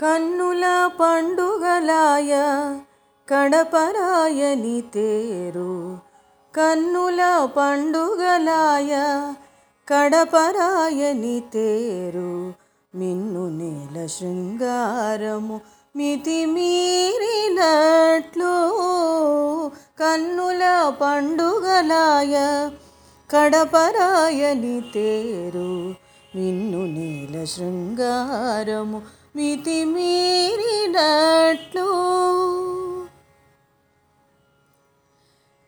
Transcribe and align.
కన్నుల 0.00 0.90
పండుగలాయ 1.00 2.36
కడపరాయని 3.28 4.80
తేరు. 4.94 5.98
కన్నుల 6.56 7.48
పండుగలాయ 7.56 8.96
కడపరాయని 9.88 11.42
తేరు. 11.52 12.54
మిన్ను 12.94 13.48
నేల 13.48 14.06
శృంగారము 14.06 15.60
మితిమీరినట్లు 15.96 16.54
కన్నుల 20.00 20.92
పండుగలాయ 21.00 22.68
కడపరాయని 23.30 24.80
తేరు. 24.94 25.94
మిన్ను 26.38 26.86
నీల 26.86 27.44
శృంగారము 27.44 29.23
మితిమీరినట్లు 29.36 30.14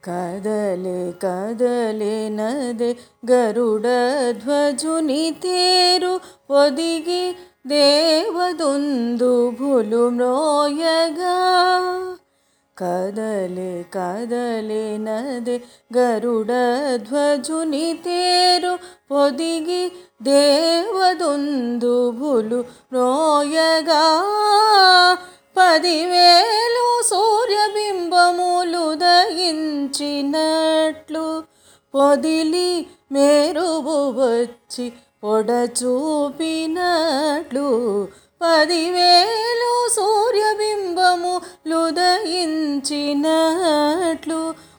కదలే 0.04 1.12
కదలే 1.12 2.28
నదే 2.28 2.96
గరుడ 3.30 3.82
ధ్వజుని 4.30 5.30
తేరు. 5.42 6.20
ఒదిగి 6.50 7.34
దేవదుందు 7.66 9.50
భులు 9.50 10.10
మ్రోయగా. 10.10 11.36
కదలే 12.78 13.84
కదలే 13.94 14.96
నదే 14.96 15.60
గరుడ 15.96 16.48
ధ్వజుని 16.96 17.98
తేరు. 18.04 18.78
ఒదిగి 19.14 19.92
దేవదుందు 20.20 21.96
రోయగా 22.92 24.04
పదివేలు 25.56 26.86
సూర్యబింబములు 27.08 28.84
దయించినట్లు 29.02 30.36
పొదిలి 31.94 32.70
మేరువు 33.12 33.98
వచ్చి 34.18 34.86
పొడచూపినట్లు 35.22 36.38
పదివేలు 38.40 39.72
సూర్యబింబములు 39.94 41.82
దయించినట్లు 41.98 43.30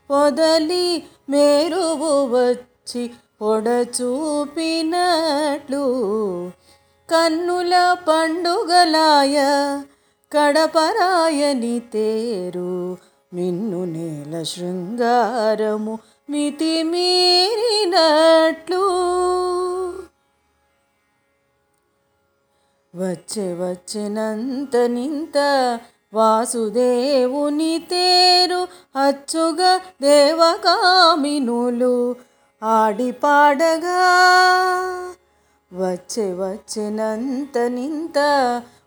పొదలి 0.10 0.88
మేరువు 1.30 2.12
వచ్చి 2.34 3.04
పొడచూపినట్లు 3.42 4.94
కన్నుల 7.10 7.74
పండుగలాయ 8.08 9.36
కడపరాయని 10.32 11.76
తేరు 11.94 12.72
మిన్ను 13.34 13.82
నేల 13.86 14.34
శృంగారము 14.44 15.94
మితిమీరినట్లు 16.30 16.84
వచ్చే 22.94 23.48
వచ్చినంత 23.60 24.76
నింత 24.90 25.38
వాసుదేవుని 26.14 27.74
తేరు 27.90 28.62
అచ్చుగా 28.98 29.72
దేవకామినులు 30.02 31.96
ఆడి 32.62 33.12
పాడగా 33.12 33.98
వచ్చే 35.72 36.26
వచ్చినంత 36.34 37.58
నింత 37.68 38.18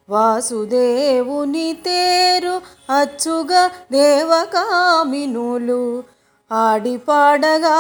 వాసుదేవుని 0.09 1.69
తేరు 1.83 2.55
అచ్చుగా 2.91 3.63
దేవకామినులు 3.93 5.83
ఆడి 6.51 6.97
పాడగా 6.99 7.77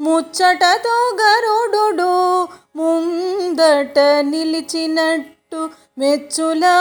ముచ్చటతో 0.00 0.96
గరుడు 1.20 2.10
ముందట 2.76 3.98
నిలిచినట్టు 4.22 5.60
మెచ్చులా 5.98 6.76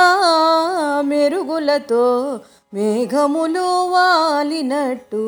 మెరుగులతో 1.02 2.06
మేఘములు 2.74 3.68
వాలినట్టు 3.90 5.26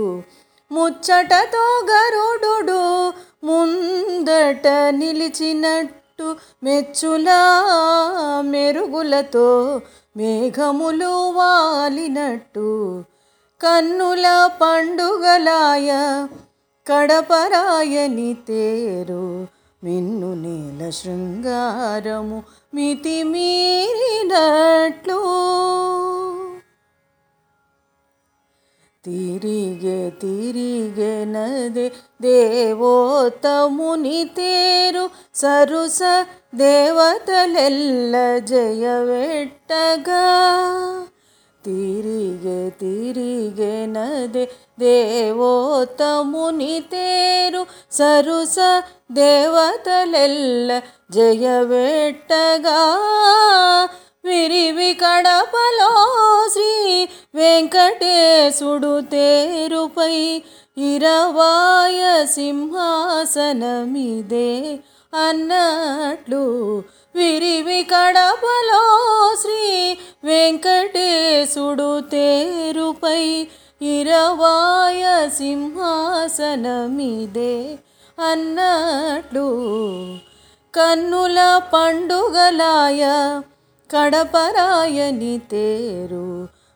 ముచ్చటతో 0.73 1.87
గరుడు 1.91 2.43
ముందట 3.43 4.67
నిలిచినట్టు 4.89 6.35
మెచ్చులా 6.63 7.41
మెరుగులతో 8.41 9.81
మేఘములు 10.17 11.05
వాలినట్టు. 11.05 13.03
కన్నుల 13.61 14.49
పండుగలాయ 14.61 15.89
కడపరాయని 16.87 18.37
తేరు 18.47 19.47
మిన్ను 19.83 20.33
నీల 20.33 20.89
శృంగారము 20.89 22.43
మితిమీరినట్లు 22.73 25.19
మీరినట్లు. 29.07 29.62
దేవోత్తముని 32.19 34.29
తేరు 34.35 35.09
సరుస 35.35 36.01
దేవతలెల్ల 36.55 38.37
జయవెట్టగా 38.47 40.23
తిరిగే 41.63 42.69
తిరిగే 42.79 43.85
నదే 43.85 44.47
దేవోత్తముని 44.79 46.81
తేరు 46.91 47.65
సరుస 47.91 48.59
దేవతలెల్ల 49.11 50.81
జయవెట్టగా 51.11 52.99
విరివి 54.25 54.93
కడపలో 54.93 55.91
శ్రీ 56.53 57.07
వెంకటేశుడు 57.35 59.05
తేరుపై 59.05 60.43
ఇరవాయ 60.77 62.01
సింహాసనమిదే 62.35 62.79
అన్నట్లు 65.17 66.43
విరివి 67.15 67.81
కడపలో 67.91 68.83
శ్రీ 69.41 69.59
వెంకటేశుడు 70.25 71.91
తేరుపై 72.13 73.21
ఇరవాయ 73.89 75.03
సింహాసనమిదే 75.37 76.35
అన్నట్లు 78.23 79.47
కన్నుల 80.73 81.39
పండుగలాయ 81.73 83.03
కడపరాయని 83.89 85.35
తేరు 85.51 86.27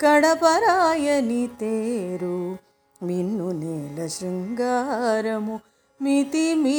కడపరాయని 0.00 1.44
తేరు 1.60 2.38
మిన్ను 3.00 3.48
నేల 3.52 3.98
శృంగారము 4.08 5.56
మితిమీరినట్లు 6.00 6.76